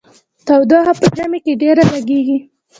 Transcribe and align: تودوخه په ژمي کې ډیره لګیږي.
تودوخه 0.45 0.93
په 0.99 1.05
ژمي 1.17 1.39
کې 1.45 1.53
ډیره 1.61 1.83
لګیږي. 1.93 2.37